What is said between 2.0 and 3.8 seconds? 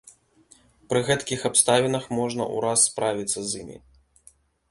можна ўраз справіцца з імі.